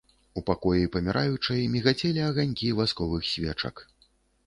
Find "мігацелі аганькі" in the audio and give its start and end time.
1.75-2.75